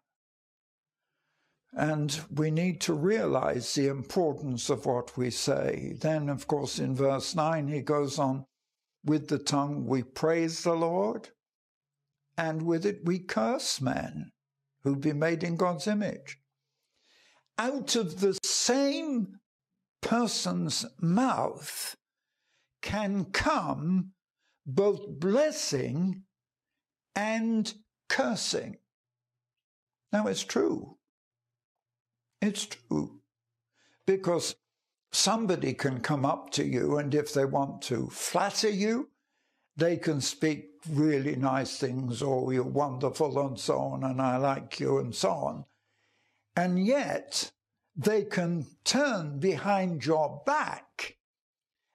And 1.73 2.19
we 2.34 2.51
need 2.51 2.82
to 2.82 2.93
realize 2.93 3.73
the 3.73 3.88
importance 3.88 4.69
of 4.69 4.86
what 4.86 5.15
we 5.17 5.29
say. 5.29 5.95
Then, 5.99 6.29
of 6.29 6.47
course, 6.47 6.79
in 6.79 6.95
verse 6.95 7.36
9, 7.36 7.67
he 7.67 7.82
goes 7.82 8.17
on 8.17 8.45
with 9.05 9.27
the 9.27 9.38
tongue 9.38 9.86
we 9.86 10.03
praise 10.03 10.63
the 10.63 10.73
Lord, 10.73 11.29
and 12.38 12.63
with 12.63 12.86
it 12.86 13.05
we 13.05 13.19
curse 13.19 13.79
men 13.79 14.32
who've 14.84 14.99
been 14.99 15.19
made 15.19 15.43
in 15.43 15.55
God's 15.55 15.88
image 15.88 16.39
out 17.60 17.97
of 17.97 18.21
the 18.21 18.39
same 18.41 19.38
person's 20.01 20.86
mouth 21.01 21.97
can 22.82 23.25
come 23.25 24.13
both 24.65 25.01
blessing 25.19 26.23
and 27.15 27.73
cursing. 28.08 28.77
Now, 30.13 30.27
it's 30.27 30.43
true. 30.43 30.97
It's 32.41 32.65
true. 32.65 33.21
Because 34.06 34.56
somebody 35.12 35.73
can 35.73 35.99
come 35.99 36.25
up 36.25 36.52
to 36.52 36.65
you, 36.65 36.97
and 36.97 37.13
if 37.13 37.34
they 37.34 37.45
want 37.45 37.82
to 37.84 38.10
flatter 38.10 38.69
you, 38.69 39.10
they 39.75 39.97
can 39.97 40.21
speak 40.21 40.65
really 40.89 41.36
nice 41.36 41.78
things, 41.78 42.21
oh, 42.21 42.49
you're 42.52 42.63
wonderful, 42.63 43.39
and 43.47 43.60
so 43.60 43.80
on, 43.80 44.04
and 44.04 44.21
I 44.21 44.38
like 44.38 44.80
you, 44.80 44.97
and 44.99 45.13
so 45.13 45.32
on. 45.32 45.65
And 46.56 46.86
yet, 46.86 47.52
they 47.95 48.23
can 48.23 48.65
turn 48.84 49.39
behind 49.39 50.06
your 50.06 50.41
back 50.45 51.17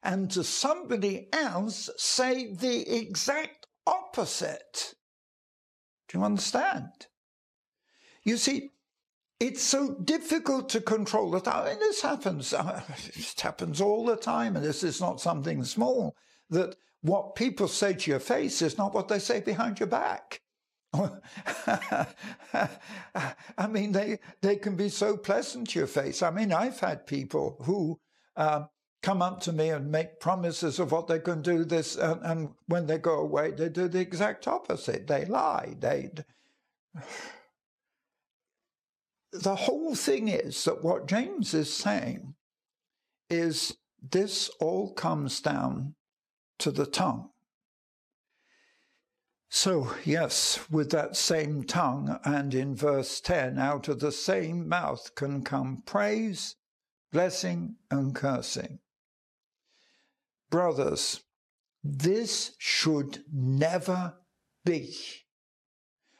and 0.02 0.30
to 0.30 0.44
somebody 0.44 1.28
else 1.32 1.88
say 1.96 2.52
the 2.52 2.94
exact 2.94 3.66
opposite. 3.86 4.94
Do 6.08 6.18
you 6.18 6.24
understand? 6.24 7.06
You 8.22 8.36
see, 8.36 8.70
it's 9.40 9.62
so 9.62 9.94
difficult 9.94 10.68
to 10.70 10.80
control 10.80 11.30
that. 11.32 11.48
I 11.48 11.70
mean, 11.70 11.78
this 11.80 12.02
happens. 12.02 12.52
Uh, 12.52 12.82
it 13.14 13.40
happens 13.40 13.80
all 13.80 14.04
the 14.04 14.16
time, 14.16 14.56
and 14.56 14.64
this 14.64 14.82
is 14.82 15.00
not 15.00 15.20
something 15.20 15.64
small. 15.64 16.16
That 16.50 16.76
what 17.02 17.34
people 17.34 17.68
say 17.68 17.94
to 17.94 18.10
your 18.10 18.20
face 18.20 18.62
is 18.62 18.78
not 18.78 18.94
what 18.94 19.08
they 19.08 19.18
say 19.18 19.40
behind 19.40 19.80
your 19.80 19.88
back. 19.88 20.40
I 23.58 23.66
mean, 23.68 23.92
they 23.92 24.20
they 24.42 24.56
can 24.56 24.76
be 24.76 24.88
so 24.88 25.16
pleasant 25.16 25.70
to 25.70 25.78
your 25.80 25.88
face. 25.88 26.22
I 26.22 26.30
mean, 26.30 26.52
I've 26.52 26.78
had 26.78 27.06
people 27.06 27.56
who 27.62 28.00
uh, 28.36 28.66
come 29.02 29.20
up 29.20 29.40
to 29.40 29.52
me 29.52 29.70
and 29.70 29.90
make 29.90 30.20
promises 30.20 30.78
of 30.78 30.92
what 30.92 31.08
they 31.08 31.18
can 31.18 31.42
do 31.42 31.64
this, 31.64 31.96
and, 31.96 32.20
and 32.22 32.48
when 32.68 32.86
they 32.86 32.98
go 32.98 33.18
away, 33.18 33.50
they 33.50 33.68
do 33.68 33.88
the 33.88 34.00
exact 34.00 34.46
opposite. 34.46 35.06
They 35.06 35.24
lie. 35.24 35.74
They. 35.78 36.10
The 39.34 39.56
whole 39.56 39.96
thing 39.96 40.28
is 40.28 40.62
that 40.62 40.84
what 40.84 41.08
James 41.08 41.54
is 41.54 41.72
saying 41.72 42.36
is 43.28 43.76
this 44.00 44.48
all 44.60 44.92
comes 44.92 45.40
down 45.40 45.96
to 46.60 46.70
the 46.70 46.86
tongue. 46.86 47.30
So, 49.48 49.92
yes, 50.04 50.70
with 50.70 50.90
that 50.90 51.16
same 51.16 51.64
tongue, 51.64 52.20
and 52.24 52.54
in 52.54 52.76
verse 52.76 53.20
10, 53.20 53.58
out 53.58 53.88
of 53.88 53.98
the 53.98 54.12
same 54.12 54.68
mouth 54.68 55.16
can 55.16 55.42
come 55.42 55.82
praise, 55.84 56.54
blessing, 57.10 57.74
and 57.90 58.14
cursing. 58.14 58.78
Brothers, 60.48 61.24
this 61.82 62.54
should 62.58 63.24
never 63.32 64.14
be. 64.64 64.94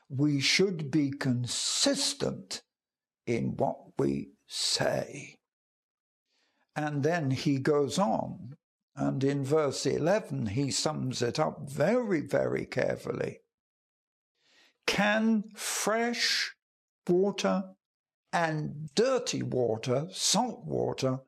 We 0.09 0.41
should 0.41 0.91
be 0.91 1.11
consistent 1.11 2.63
in 3.27 3.57
what 3.57 3.77
we 3.99 4.31
say. 4.47 5.37
And 6.77 7.03
then 7.03 7.31
he 7.31 7.59
goes 7.59 7.99
on 7.99 8.57
and 8.97 9.25
in 9.25 9.45
verse 9.45 9.87
11, 9.87 10.47
he 10.47 10.71
sums 10.71 11.21
it 11.21 11.39
up 11.39 11.69
very, 11.69 12.21
very 12.21 12.65
carefully. 12.65 13.41
Can 14.87 15.45
fresh 15.57 16.55
water 17.09 17.65
and 18.33 18.91
dirty 18.95 19.43
water, 19.43 20.07
salt 20.13 20.65
water, 20.65 21.21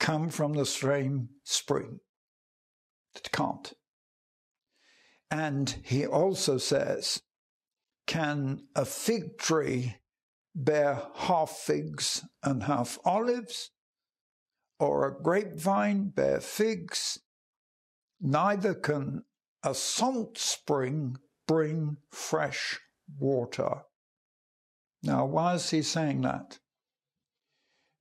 come 0.00 0.30
from 0.30 0.54
the 0.54 0.64
same 0.64 1.28
spring? 1.44 2.00
It 3.14 3.30
can't. 3.32 3.74
And 5.30 5.76
he 5.82 6.06
also 6.06 6.56
says, 6.56 7.20
Can 8.06 8.66
a 8.74 8.86
fig 8.86 9.36
tree 9.36 9.96
bear 10.58 11.02
half 11.14 11.50
figs 11.50 12.24
and 12.42 12.64
half 12.64 12.98
olives, 13.04 13.70
or 14.80 15.06
a 15.06 15.22
grapevine 15.22 16.08
bear 16.08 16.40
figs. 16.40 17.20
Neither 18.20 18.74
can 18.74 19.24
a 19.62 19.74
salt 19.74 20.36
spring 20.36 21.16
bring 21.46 21.98
fresh 22.10 22.78
water. 23.18 23.82
Now, 25.02 25.24
why 25.26 25.54
is 25.54 25.70
he 25.70 25.82
saying 25.82 26.22
that? 26.22 26.58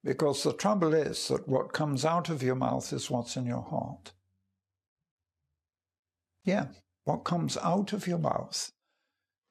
Because 0.03 0.43
the 0.43 0.53
trouble 0.53 0.93
is 0.93 1.27
that 1.27 1.47
what 1.47 1.73
comes 1.73 2.05
out 2.05 2.29
of 2.29 2.41
your 2.41 2.55
mouth 2.55 2.91
is 2.91 3.11
what's 3.11 3.35
in 3.37 3.45
your 3.45 3.61
heart. 3.61 4.13
Yeah, 6.43 6.67
what 7.03 7.23
comes 7.23 7.57
out 7.57 7.93
of 7.93 8.07
your 8.07 8.17
mouth 8.17 8.71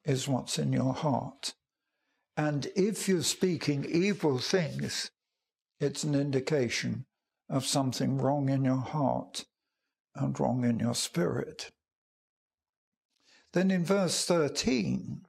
is 0.04 0.26
what's 0.26 0.58
in 0.58 0.72
your 0.72 0.94
heart. 0.94 1.54
And 2.36 2.68
if 2.76 3.08
you're 3.08 3.22
speaking 3.22 3.84
evil 3.84 4.38
things, 4.38 5.10
it's 5.80 6.04
an 6.04 6.14
indication 6.14 7.06
of 7.48 7.64
something 7.64 8.18
wrong 8.18 8.48
in 8.48 8.64
your 8.64 8.76
heart 8.76 9.44
and 10.14 10.38
wrong 10.38 10.64
in 10.64 10.78
your 10.78 10.94
spirit. 10.94 11.70
Then 13.52 13.70
in 13.70 13.84
verse 13.84 14.26
13, 14.26 15.24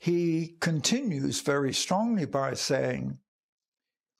he 0.00 0.56
continues 0.60 1.42
very 1.42 1.72
strongly 1.72 2.24
by 2.24 2.54
saying, 2.54 3.18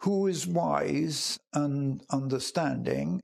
Who 0.00 0.26
is 0.26 0.46
wise 0.46 1.38
and 1.52 2.02
understanding? 2.10 3.20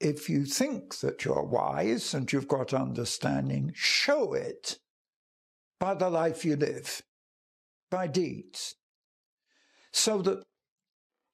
If 0.00 0.30
you 0.30 0.44
think 0.44 1.00
that 1.00 1.24
you're 1.24 1.42
wise 1.42 2.14
and 2.14 2.30
you've 2.32 2.48
got 2.48 2.72
understanding, 2.72 3.72
show 3.74 4.34
it 4.34 4.78
by 5.80 5.94
the 5.94 6.08
life 6.08 6.44
you 6.44 6.56
live, 6.56 7.02
by 7.90 8.06
deeds. 8.06 8.74
So 9.92 10.22
that 10.22 10.42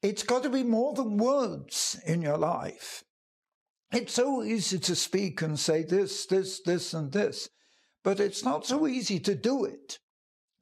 it's 0.02 0.24
got 0.24 0.42
to 0.42 0.50
be 0.50 0.64
more 0.64 0.94
than 0.94 1.16
words 1.16 2.00
in 2.04 2.22
your 2.22 2.38
life. 2.38 3.04
It's 3.92 4.14
so 4.14 4.42
easy 4.42 4.78
to 4.80 4.96
speak 4.96 5.42
and 5.42 5.58
say 5.58 5.84
this, 5.84 6.26
this, 6.26 6.60
this, 6.64 6.94
and 6.94 7.12
this, 7.12 7.48
but 8.02 8.20
it's 8.20 8.42
not 8.42 8.66
so 8.66 8.86
easy 8.86 9.20
to 9.20 9.34
do 9.34 9.64
it. 9.64 9.98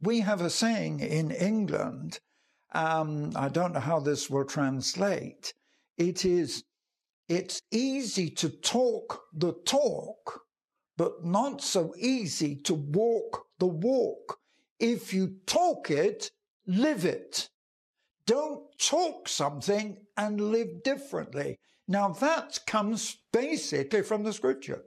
We 0.02 0.20
have 0.20 0.40
a 0.40 0.50
saying 0.50 1.00
in 1.00 1.30
England, 1.30 2.18
um, 2.74 3.32
I 3.36 3.48
don't 3.48 3.72
know 3.72 3.80
how 3.80 4.00
this 4.00 4.28
will 4.28 4.44
translate. 4.44 5.54
It 5.96 6.24
is, 6.24 6.64
it's 7.28 7.60
easy 7.70 8.30
to 8.30 8.48
talk 8.48 9.22
the 9.32 9.52
talk, 9.64 10.42
but 10.96 11.24
not 11.24 11.62
so 11.62 11.94
easy 11.98 12.56
to 12.64 12.74
walk 12.74 13.44
the 13.58 13.68
walk. 13.68 14.39
If 14.80 15.12
you 15.12 15.36
talk 15.46 15.90
it, 15.90 16.30
live 16.66 17.04
it. 17.04 17.48
Don't 18.26 18.62
talk 18.78 19.28
something 19.28 19.98
and 20.16 20.40
live 20.40 20.82
differently. 20.82 21.58
Now 21.86 22.08
that 22.08 22.60
comes 22.66 23.18
basically 23.32 24.02
from 24.02 24.22
the 24.22 24.32
scripture 24.32 24.84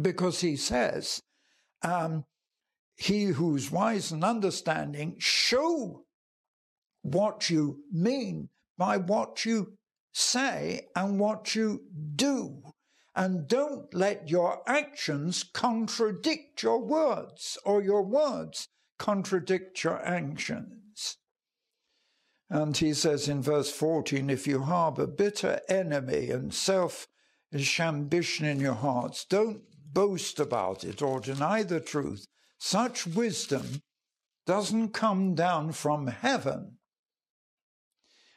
because 0.00 0.40
he 0.40 0.56
says, 0.56 1.20
um, 1.82 2.24
he 2.96 3.24
who's 3.24 3.70
wise 3.70 4.12
and 4.12 4.24
understanding, 4.24 5.16
show 5.18 6.04
what 7.02 7.50
you 7.50 7.80
mean 7.90 8.48
by 8.78 8.96
what 8.96 9.44
you 9.44 9.74
say 10.12 10.88
and 10.96 11.18
what 11.18 11.54
you 11.54 11.82
do. 12.14 12.62
And 13.14 13.46
don't 13.46 13.92
let 13.92 14.30
your 14.30 14.62
actions 14.66 15.42
contradict 15.42 16.62
your 16.62 16.82
words 16.82 17.58
or 17.64 17.82
your 17.82 18.02
words 18.02 18.68
contradict 19.02 19.82
your 19.82 20.00
actions. 20.06 21.16
And 22.48 22.76
he 22.76 22.94
says 22.94 23.28
in 23.28 23.42
verse 23.42 23.68
14 23.68 24.30
if 24.30 24.46
you 24.46 24.62
harbor 24.62 25.08
bitter 25.08 25.60
enemy 25.68 26.30
and 26.30 26.54
selfish 26.54 27.80
ambition 27.80 28.46
in 28.46 28.60
your 28.60 28.74
hearts, 28.74 29.24
don't 29.24 29.62
boast 29.92 30.38
about 30.38 30.84
it 30.84 31.02
or 31.02 31.18
deny 31.18 31.64
the 31.64 31.80
truth. 31.80 32.28
Such 32.58 33.04
wisdom 33.04 33.82
doesn't 34.46 34.90
come 34.90 35.34
down 35.34 35.72
from 35.72 36.06
heaven. 36.06 36.78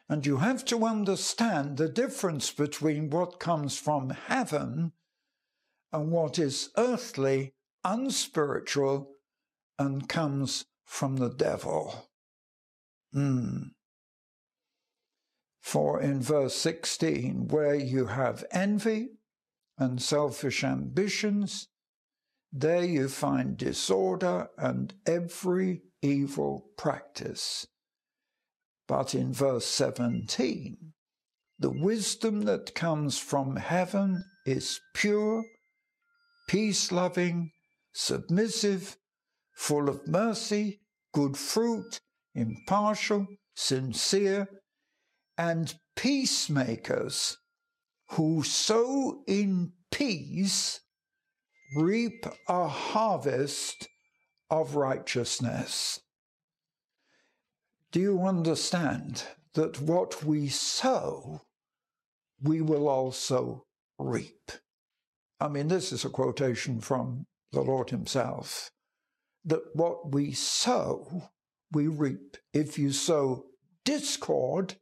And 0.10 0.26
you 0.26 0.38
have 0.38 0.66
to 0.66 0.84
understand 0.84 1.78
the 1.78 1.90
difference 1.90 2.52
between 2.52 3.12
what 3.12 3.40
comes 3.40 3.78
from 3.78 4.10
heaven 4.10 4.94
and 5.94 6.12
what 6.12 6.40
is 6.40 6.72
earthly, 6.76 7.54
unspiritual, 7.84 9.15
and 9.78 10.08
comes 10.08 10.66
from 10.84 11.18
the 11.18 11.30
devil. 11.30 12.10
Mm. 13.14 13.72
For 15.62 16.00
in 16.00 16.22
verse 16.22 16.56
16, 16.56 17.48
where 17.48 17.76
you 17.76 18.06
have 18.06 18.46
envy 18.52 19.10
and 19.78 20.02
selfish 20.02 20.64
ambitions, 20.64 21.68
there 22.52 22.86
you 22.86 23.10
find 23.10 23.58
disorder 23.58 24.50
and 24.58 24.94
every 25.06 25.82
evil 26.02 26.68
practice. 26.78 27.68
But 28.88 29.16
in 29.16 29.34
verse 29.34 29.66
17, 29.66 30.94
the 31.58 31.72
wisdom 31.72 32.42
that 32.44 32.76
comes 32.76 33.18
from 33.18 33.56
heaven 33.56 34.24
is 34.46 34.80
pure, 34.94 35.44
peace 36.48 36.92
loving, 36.92 37.52
submissive, 37.94 38.98
full 39.56 39.90
of 39.90 40.08
mercy, 40.08 40.82
good 41.14 41.38
fruit, 41.38 42.00
impartial, 42.36 43.26
sincere, 43.56 44.48
and 45.38 45.76
peacemakers 45.96 47.38
who 48.12 48.44
sow 48.44 49.24
in 49.28 49.72
peace 49.92 50.82
reap 51.76 52.26
a 52.48 52.68
harvest 52.68 53.88
of 54.50 54.76
righteousness. 54.76 56.00
Do 57.92 58.00
you 58.00 58.22
understand 58.24 59.24
that 59.54 59.82
what 59.82 60.24
we 60.24 60.50
sow, 60.50 61.42
we 62.42 62.62
will 62.62 62.88
also 62.88 63.66
reap? 63.98 64.52
I 65.40 65.48
mean, 65.48 65.70
this 65.70 65.92
is 65.92 66.06
a 66.06 66.10
quotation 66.10 66.82
from 66.82 67.26
the 67.52 67.62
Lord 67.62 67.90
Himself 67.90 68.70
that 69.46 69.64
what 69.74 70.12
we 70.12 70.34
sow, 70.34 71.30
we 71.72 71.88
reap. 71.88 72.38
If 72.54 72.78
you 72.80 72.92
sow 72.92 73.46
discord, 73.84 74.76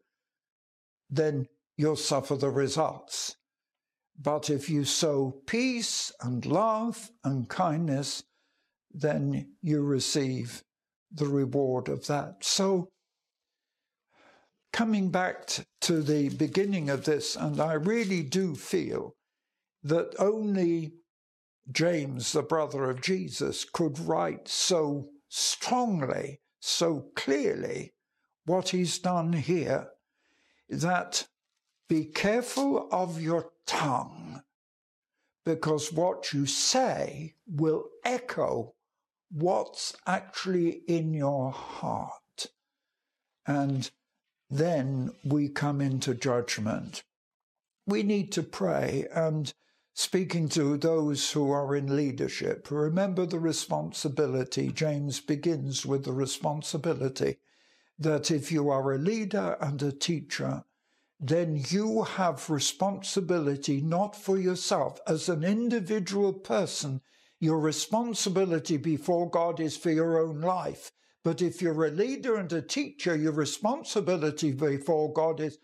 then 1.09 1.47
you'll 1.77 1.95
suffer 1.95 2.35
the 2.35 2.49
results. 2.49 3.35
But 4.19 4.49
if 4.49 4.69
you 4.69 4.85
sow 4.85 5.41
peace 5.47 6.11
and 6.21 6.45
love 6.45 7.11
and 7.23 7.49
kindness, 7.49 8.23
then 8.91 9.55
you 9.61 9.81
receive 9.81 10.63
the 11.11 11.27
reward 11.27 11.89
of 11.89 12.07
that. 12.07 12.43
So, 12.43 12.89
coming 14.71 15.09
back 15.09 15.47
to 15.81 16.01
the 16.01 16.29
beginning 16.29 16.89
of 16.89 17.05
this, 17.05 17.35
and 17.35 17.59
I 17.59 17.73
really 17.73 18.23
do 18.23 18.55
feel 18.55 19.15
that 19.83 20.15
only 20.19 20.93
James, 21.71 22.33
the 22.33 22.43
brother 22.43 22.89
of 22.89 23.01
Jesus, 23.01 23.65
could 23.65 23.99
write 23.99 24.47
so 24.47 25.09
strongly, 25.29 26.41
so 26.59 27.07
clearly 27.15 27.93
what 28.45 28.69
he's 28.69 28.99
done 28.99 29.33
here 29.33 29.87
that 30.69 31.27
be 31.87 32.05
careful 32.05 32.87
of 32.91 33.21
your 33.21 33.51
tongue 33.65 34.41
because 35.45 35.91
what 35.91 36.33
you 36.33 36.45
say 36.45 37.35
will 37.47 37.85
echo 38.03 38.73
what's 39.31 39.95
actually 40.05 40.81
in 40.87 41.13
your 41.13 41.51
heart. 41.51 42.47
And 43.45 43.89
then 44.49 45.11
we 45.25 45.49
come 45.49 45.81
into 45.81 46.13
judgment. 46.13 47.03
We 47.85 48.03
need 48.03 48.31
to 48.33 48.43
pray 48.43 49.07
and 49.13 49.53
speaking 49.93 50.49
to 50.49 50.77
those 50.77 51.31
who 51.31 51.51
are 51.51 51.75
in 51.75 51.95
leadership, 51.95 52.69
remember 52.71 53.25
the 53.25 53.39
responsibility. 53.39 54.71
James 54.71 55.19
begins 55.19 55.85
with 55.85 56.03
the 56.03 56.13
responsibility 56.13 57.37
that 57.99 58.31
if 58.31 58.51
you 58.51 58.69
are 58.69 58.93
a 58.93 58.97
leader 58.97 59.55
and 59.61 59.81
a 59.83 59.91
teacher, 59.91 60.63
then 61.19 61.63
you 61.69 62.03
have 62.03 62.49
responsibility 62.49 63.81
not 63.81 64.15
for 64.15 64.37
yourself. 64.37 64.99
As 65.07 65.29
an 65.29 65.43
individual 65.43 66.33
person, 66.33 67.01
your 67.39 67.59
responsibility 67.59 68.77
before 68.77 69.29
God 69.29 69.59
is 69.59 69.77
for 69.77 69.91
your 69.91 70.19
own 70.19 70.41
life. 70.41 70.91
But 71.23 71.41
if 71.41 71.61
you're 71.61 71.85
a 71.85 71.91
leader 71.91 72.35
and 72.35 72.51
a 72.51 72.61
teacher, 72.61 73.15
your 73.15 73.31
responsibility 73.31 74.51
before 74.51 75.13
God 75.13 75.39
is 75.39 75.57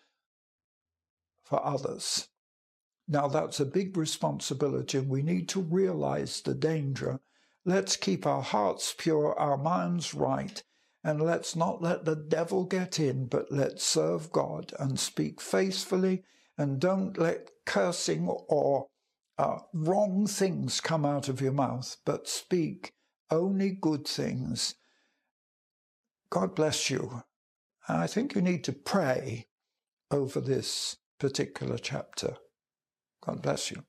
for 1.44 1.66
others. 1.66 2.30
Now, 3.12 3.28
that's 3.28 3.60
a 3.60 3.66
big 3.66 3.98
responsibility, 3.98 5.00
and 5.00 5.10
we 5.10 5.24
need 5.24 5.50
to 5.50 5.62
realize 5.62 6.42
the 6.42 6.54
danger. 6.54 7.20
Let's 7.66 7.98
keep 7.98 8.28
our 8.28 8.44
hearts 8.44 8.94
pure, 8.96 9.38
our 9.40 9.58
minds 9.58 10.14
right, 10.14 10.62
And 11.04 11.22
let's 11.22 11.56
not 11.56 11.82
let 11.82 12.06
the 12.06 12.16
devil 12.16 12.66
get 12.66 13.00
in, 13.00 13.28
but 13.28 13.52
let's 13.52 13.84
serve 13.84 14.32
God 14.32 14.74
and 14.80 15.00
speak 15.00 15.40
faithfully 15.40 16.24
and 16.58 16.80
don't 16.80 17.18
let 17.18 17.52
cursing 17.66 18.28
or 18.28 18.88
uh, 19.38 19.60
wrong 19.74 20.28
things 20.28 20.82
come 20.82 21.06
out 21.06 21.30
of 21.30 21.40
your 21.40 21.54
mouth, 21.54 21.96
but 22.06 22.28
speak 22.28 22.94
only 23.32 23.72
good 23.72 24.06
things. 24.06 24.76
God 26.30 26.54
bless 26.54 26.90
you. 26.90 27.24
I 27.88 28.08
think 28.08 28.36
you 28.36 28.42
need 28.42 28.66
to 28.66 28.74
pray 28.74 29.48
over 30.12 30.42
this 30.42 30.98
particular 31.18 31.78
chapter. 31.78 32.38
God 33.22 33.42
bless 33.42 33.72
you. 33.72 33.84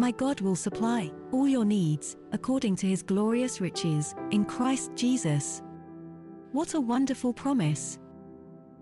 My 0.00 0.12
God 0.12 0.40
will 0.40 0.54
supply 0.54 1.10
all 1.32 1.48
your 1.48 1.64
needs 1.64 2.16
according 2.32 2.76
to 2.76 2.86
his 2.86 3.02
glorious 3.02 3.60
riches 3.60 4.14
in 4.30 4.44
Christ 4.44 4.92
Jesus. 4.94 5.60
What 6.52 6.74
a 6.74 6.80
wonderful 6.80 7.32
promise! 7.34 7.98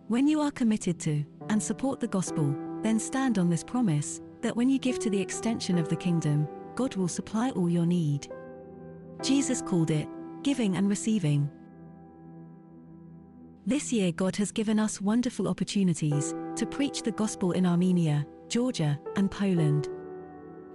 When 0.08 0.28
you 0.28 0.40
are 0.40 0.50
committed 0.50 1.00
to 1.00 1.24
and 1.48 1.62
support 1.62 2.00
the 2.00 2.08
gospel, 2.08 2.54
then 2.82 2.98
stand 2.98 3.38
on 3.38 3.48
this 3.48 3.64
promise 3.64 4.20
that 4.42 4.56
when 4.56 4.68
you 4.68 4.78
give 4.78 4.98
to 5.00 5.10
the 5.10 5.20
extension 5.20 5.78
of 5.78 5.88
the 5.88 5.96
kingdom, 5.96 6.48
God 6.74 6.94
will 6.96 7.08
supply 7.08 7.50
all 7.50 7.68
your 7.68 7.86
need. 7.86 8.28
Jesus 9.22 9.62
called 9.62 9.90
it 9.90 10.08
giving 10.42 10.76
and 10.76 10.88
receiving. 10.88 11.50
This 13.66 13.92
year, 13.92 14.12
God 14.12 14.36
has 14.36 14.52
given 14.52 14.78
us 14.78 15.00
wonderful 15.00 15.48
opportunities 15.48 16.32
to 16.54 16.64
preach 16.64 17.02
the 17.02 17.10
gospel 17.10 17.50
in 17.50 17.66
Armenia, 17.66 18.24
Georgia, 18.48 18.96
and 19.16 19.28
Poland. 19.28 19.88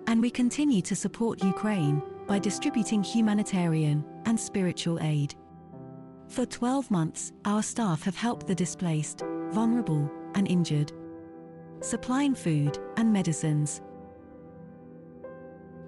And 0.07 0.21
we 0.21 0.29
continue 0.29 0.81
to 0.81 0.93
support 0.93 1.41
Ukraine 1.41 2.01
by 2.27 2.37
distributing 2.37 3.01
humanitarian 3.01 4.03
and 4.25 4.37
spiritual 4.37 4.99
aid. 5.01 5.35
For 6.27 6.45
12 6.45 6.91
months, 6.91 7.31
our 7.45 7.63
staff 7.63 8.03
have 8.03 8.17
helped 8.17 8.47
the 8.47 8.55
displaced, 8.55 9.23
vulnerable, 9.51 10.11
and 10.35 10.47
injured, 10.47 10.91
supplying 11.81 12.35
food 12.35 12.77
and 12.97 13.11
medicines. 13.11 13.81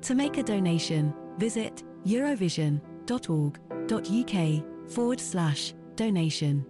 To 0.01 0.15
make 0.15 0.38
a 0.38 0.43
donation, 0.43 1.13
visit 1.38 1.84
eurovision.org.uk 2.06 4.91
forward 4.91 5.19
slash 5.19 5.73
donation. 5.95 6.65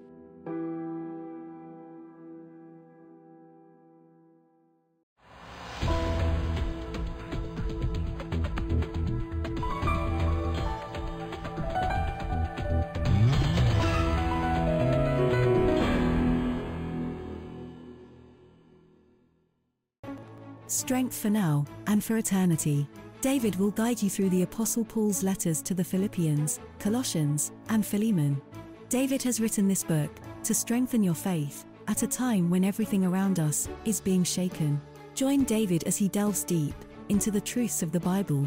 Strength 20.83 21.15
for 21.15 21.29
now 21.29 21.63
and 21.87 22.03
for 22.03 22.17
eternity. 22.17 22.85
David 23.21 23.55
will 23.55 23.71
guide 23.71 24.03
you 24.03 24.09
through 24.09 24.29
the 24.29 24.41
Apostle 24.41 24.83
Paul's 24.83 25.23
letters 25.23 25.61
to 25.61 25.73
the 25.73 25.81
Philippians, 25.81 26.59
Colossians, 26.77 27.53
and 27.69 27.85
Philemon. 27.85 28.41
David 28.89 29.23
has 29.23 29.39
written 29.39 29.65
this 29.65 29.81
book 29.81 30.11
to 30.43 30.53
strengthen 30.53 31.01
your 31.01 31.13
faith 31.13 31.63
at 31.87 32.03
a 32.03 32.07
time 32.07 32.49
when 32.49 32.65
everything 32.65 33.05
around 33.05 33.39
us 33.39 33.69
is 33.85 34.01
being 34.01 34.25
shaken. 34.25 34.81
Join 35.15 35.45
David 35.45 35.85
as 35.85 35.95
he 35.95 36.09
delves 36.09 36.43
deep 36.43 36.75
into 37.07 37.31
the 37.31 37.39
truths 37.39 37.81
of 37.81 37.93
the 37.93 37.99
Bible. 38.01 38.45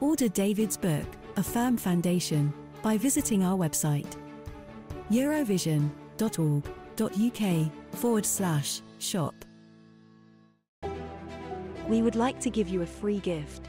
Order 0.00 0.28
David's 0.28 0.76
book, 0.76 1.06
A 1.36 1.42
Firm 1.44 1.76
Foundation, 1.76 2.52
by 2.82 2.98
visiting 2.98 3.44
our 3.44 3.56
website 3.56 4.16
eurovision.org.uk 5.08 7.72
forward 7.92 8.26
slash 8.26 8.80
shop. 8.98 9.44
We 11.90 12.00
would 12.02 12.14
like 12.14 12.38
to 12.42 12.50
give 12.50 12.68
you 12.68 12.82
a 12.82 12.86
free 12.86 13.18
gift. 13.18 13.68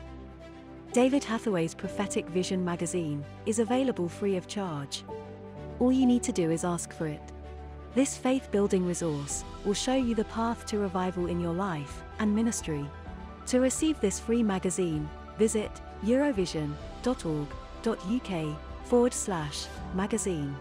David 0.93 1.23
Hathaway's 1.23 1.73
Prophetic 1.73 2.29
Vision 2.29 2.63
magazine 2.63 3.25
is 3.47 3.57
available 3.57 4.07
free 4.07 4.38
of 4.38 4.47
charge. 4.47 5.03
All 5.79 5.91
you 5.91 6.05
need 6.05 6.21
to 6.23 6.31
do 6.31 6.51
is 6.51 6.63
ask 6.63 6.93
for 6.93 7.07
it. 7.07 7.31
This 7.95 8.15
faith 8.15 8.51
building 8.51 8.86
resource 8.86 9.43
will 9.65 9.73
show 9.73 9.95
you 9.95 10.13
the 10.13 10.25
path 10.25 10.67
to 10.67 10.77
revival 10.77 11.25
in 11.25 11.39
your 11.39 11.55
life 11.55 12.03
and 12.19 12.36
ministry. 12.36 12.86
To 13.47 13.60
receive 13.60 13.99
this 13.99 14.19
free 14.19 14.43
magazine, 14.43 15.10
visit 15.39 15.71
eurovision.org.uk 16.03 18.57
forward 18.84 19.13
slash 19.15 19.65
magazine. 19.95 20.55